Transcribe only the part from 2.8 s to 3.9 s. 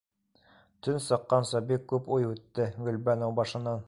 Гөлбаныу башынан.